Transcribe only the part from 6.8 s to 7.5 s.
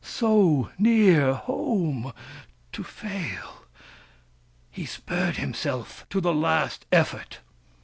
effort.